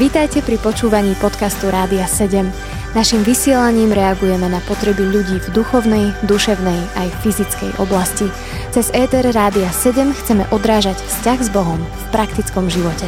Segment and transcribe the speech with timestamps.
[0.00, 2.48] Vítajte pri počúvaní podcastu Rádia 7.
[2.96, 8.26] Naším vysielaním reagujeme na potreby ľudí v duchovnej, duševnej aj fyzickej oblasti.
[8.74, 13.06] Cez ETR Rádia 7 chceme odrážať vzťah s Bohom v praktickom živote.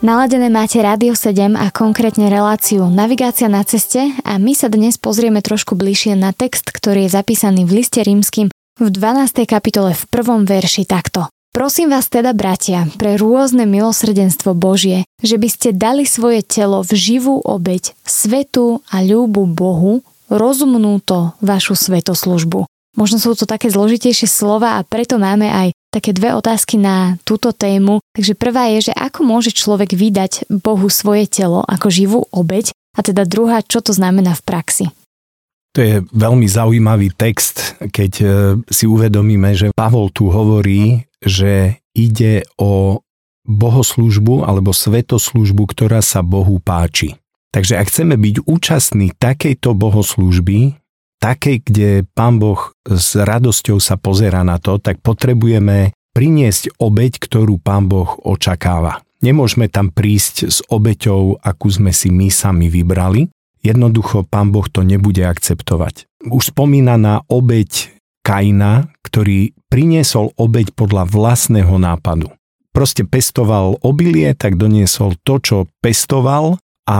[0.00, 5.44] Naladené máte Rádio 7 a konkrétne reláciu Navigácia na ceste a my sa dnes pozrieme
[5.44, 8.48] trošku bližšie na text, ktorý je zapísaný v liste rímským
[8.80, 9.44] v 12.
[9.44, 11.28] kapitole v prvom verši takto.
[11.60, 16.96] Prosím vás teda, bratia, pre rôzne milosrdenstvo Božie, že by ste dali svoje telo v
[16.96, 20.00] živú obeď, svetu a ľúbu Bohu,
[20.32, 22.64] rozumnú to vašu svetoslužbu.
[22.96, 27.52] Možno sú to také zložitejšie slova a preto máme aj také dve otázky na túto
[27.52, 28.00] tému.
[28.16, 33.04] Takže prvá je, že ako môže človek vydať Bohu svoje telo ako živú obeď a
[33.04, 34.86] teda druhá, čo to znamená v praxi.
[35.76, 38.26] To je veľmi zaujímavý text, keď e,
[38.72, 43.04] si uvedomíme, že Pavol tu hovorí, že ide o
[43.44, 47.16] bohoslužbu alebo svetoslužbu, ktorá sa Bohu páči.
[47.50, 50.78] Takže ak chceme byť účastní takejto bohoslužby,
[51.18, 57.58] takej, kde Pán Boh s radosťou sa pozera na to, tak potrebujeme priniesť obeď, ktorú
[57.58, 59.02] Pán Boh očakáva.
[59.20, 63.28] Nemôžeme tam prísť s obeťou, akú sme si my sami vybrali.
[63.60, 66.08] Jednoducho Pán Boh to nebude akceptovať.
[66.24, 67.92] Už spomínaná obeď
[68.30, 72.30] Kaina, ktorý priniesol obeď podľa vlastného nápadu.
[72.70, 76.98] Proste pestoval obilie, tak doniesol to, čo pestoval a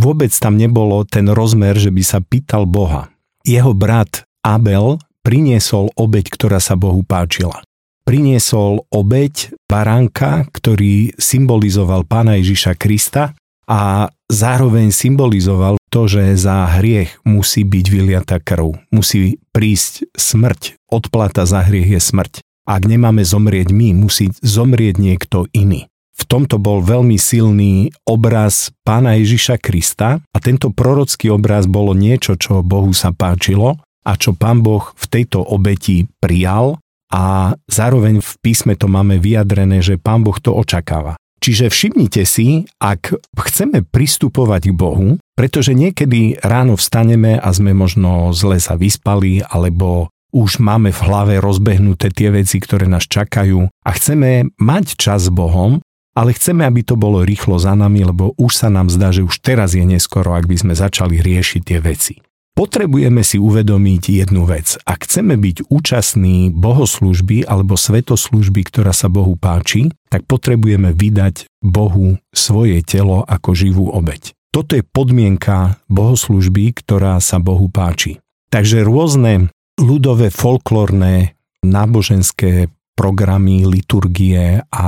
[0.00, 3.12] vôbec tam nebolo ten rozmer, že by sa pýtal Boha.
[3.44, 7.60] Jeho brat Abel priniesol obeď, ktorá sa Bohu páčila.
[8.08, 13.36] Priniesol obeď baránka, ktorý symbolizoval pána Ježiša Krista
[13.68, 21.48] a zároveň symbolizoval to, že za hriech musí byť vyliata krv, musí prísť smrť, odplata
[21.48, 22.32] za hriech je smrť.
[22.68, 25.88] Ak nemáme zomrieť my, musí zomrieť niekto iný.
[26.12, 32.36] V tomto bol veľmi silný obraz pána Ježiša Krista a tento prorocký obraz bolo niečo,
[32.36, 36.76] čo Bohu sa páčilo a čo pán Boh v tejto obeti prijal
[37.08, 41.16] a zároveň v písme to máme vyjadrené, že pán Boh to očakáva.
[41.46, 48.34] Čiže všimnite si, ak chceme pristupovať k Bohu, pretože niekedy ráno vstaneme a sme možno
[48.34, 53.90] zle sa vyspali, alebo už máme v hlave rozbehnuté tie veci, ktoré nás čakajú a
[53.94, 55.78] chceme mať čas s Bohom,
[56.18, 59.38] ale chceme, aby to bolo rýchlo za nami, lebo už sa nám zdá, že už
[59.38, 62.25] teraz je neskoro, ak by sme začali riešiť tie veci.
[62.56, 64.80] Potrebujeme si uvedomiť jednu vec.
[64.88, 72.16] Ak chceme byť účastní bohoslužby alebo svetoslužby, ktorá sa Bohu páči, tak potrebujeme vydať Bohu
[72.32, 74.32] svoje telo ako živú obeď.
[74.56, 78.24] Toto je podmienka bohoslužby, ktorá sa Bohu páči.
[78.48, 84.86] Takže rôzne ľudové folklórne náboženské programy, liturgie a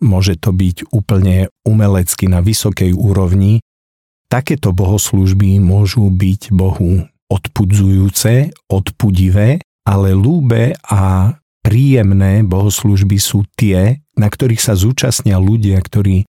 [0.00, 3.60] môže to byť úplne umelecky na vysokej úrovni,
[4.32, 14.28] takéto bohoslužby môžu byť Bohu odpudzujúce, odpudivé, ale lúbe a príjemné bohoslužby sú tie, na
[14.28, 16.26] ktorých sa zúčastnia ľudia, ktorí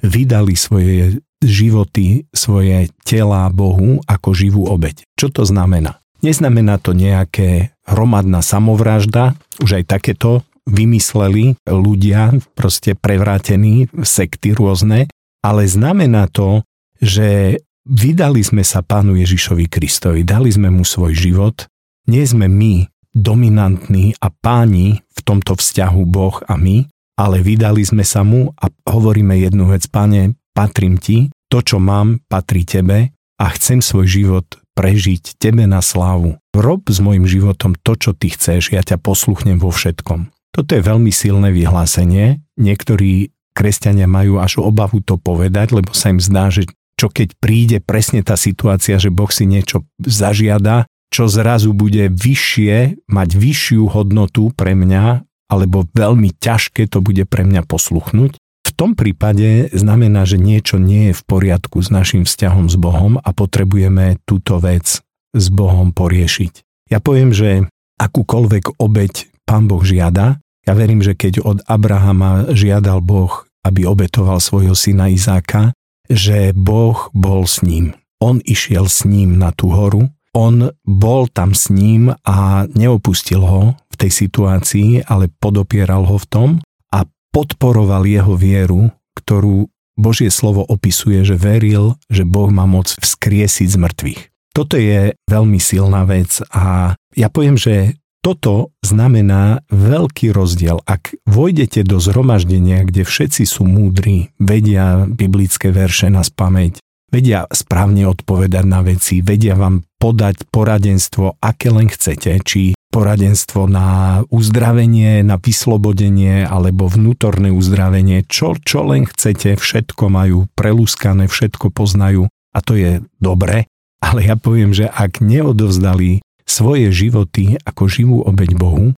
[0.00, 5.04] vydali svoje životy, svoje tela Bohu ako živú obeď.
[5.18, 6.00] Čo to znamená?
[6.24, 15.12] Neznamená to nejaké hromadná samovražda, už aj takéto vymysleli ľudia, proste prevrátení, sekty rôzne,
[15.44, 16.64] ale znamená to,
[17.04, 21.68] že Vydali sme sa Pánu Ježišovi Kristovi, dali sme mu svoj život,
[22.08, 26.88] nie sme my dominantní a páni v tomto vzťahu Boh a my,
[27.20, 32.24] ale vydali sme sa mu a hovoríme jednu vec, Pane, patrím ti, to, čo mám,
[32.24, 36.40] patrí tebe a chcem svoj život prežiť tebe na slávu.
[36.56, 40.32] Rob s mojim životom to, čo ty chceš, ja ťa posluchnem vo všetkom.
[40.56, 42.40] Toto je veľmi silné vyhlásenie.
[42.56, 46.64] Niektorí kresťania majú až obavu to povedať, lebo sa im zdá, že
[46.94, 53.06] čo keď príde presne tá situácia, že Boh si niečo zažiada, čo zrazu bude vyššie,
[53.06, 58.34] mať vyššiu hodnotu pre mňa, alebo veľmi ťažké to bude pre mňa posluchnúť.
[58.64, 63.20] V tom prípade znamená, že niečo nie je v poriadku s našim vzťahom s Bohom
[63.20, 66.64] a potrebujeme túto vec s Bohom poriešiť.
[66.90, 67.68] Ja poviem, že
[68.00, 74.40] akúkoľvek obeď Pán Boh žiada, ja verím, že keď od Abrahama žiadal Boh, aby obetoval
[74.40, 75.76] svojho syna Izáka,
[76.08, 77.96] že Boh bol s ním.
[78.20, 83.78] On išiel s ním na tú horu, on bol tam s ním a neopustil ho
[83.78, 86.48] v tej situácii, ale podopieral ho v tom
[86.90, 93.68] a podporoval jeho vieru, ktorú Božie slovo opisuje, že veril, že Boh má moc vzkriesiť
[93.70, 94.20] z mŕtvych.
[94.54, 100.80] Toto je veľmi silná vec a ja poviem, že toto znamená veľký rozdiel.
[100.88, 106.80] Ak vojdete do zhromaždenia, kde všetci sú múdri, vedia biblické verše na spameť,
[107.12, 114.22] vedia správne odpovedať na veci, vedia vám podať poradenstvo, aké len chcete, či poradenstvo na
[114.32, 122.32] uzdravenie, na vyslobodenie alebo vnútorné uzdravenie, čo, čo len chcete, všetko majú prelúskané, všetko poznajú
[122.54, 123.68] a to je dobre,
[124.00, 128.94] ale ja poviem, že ak neodovzdali svoje životy ako živú obeď Bohu,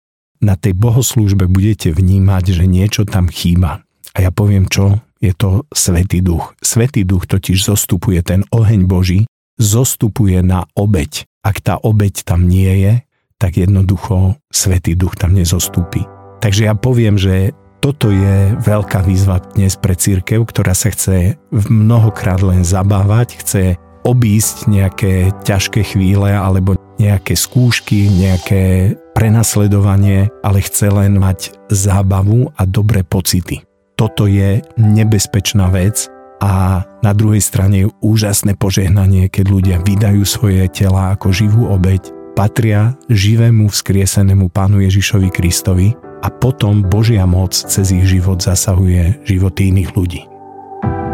[0.45, 3.81] na tej bohoslúžbe budete vnímať, že niečo tam chýba.
[4.13, 6.53] A ja poviem čo, je to Svetý duch.
[6.61, 9.25] Svetý duch totiž zostupuje ten oheň Boží,
[9.57, 11.25] zostupuje na obeď.
[11.41, 12.93] Ak tá obeď tam nie je,
[13.41, 16.05] tak jednoducho Svetý duch tam nezostúpi.
[16.45, 22.41] Takže ja poviem, že toto je veľká výzva dnes pre církev, ktorá sa chce mnohokrát
[22.41, 23.63] len zabávať, chce
[24.05, 32.67] obísť nejaké ťažké chvíle alebo nejaké skúšky, nejaké prenasledovanie, ale chce len mať zábavu a
[32.67, 33.63] dobré pocity
[33.95, 36.11] toto je nebezpečná vec
[36.43, 42.11] a na druhej strane je úžasné požehnanie, keď ľudia vydajú svoje tela ako živú obeď,
[42.35, 49.71] patria živému vzkriesenému Pánu Ježišovi Kristovi a potom Božia moc cez ich život zasahuje životy
[49.71, 50.34] iných ľudí.